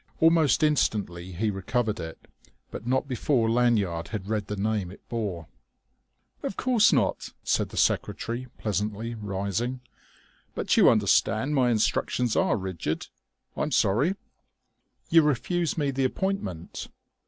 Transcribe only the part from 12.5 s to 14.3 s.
rigid... I'm sorry."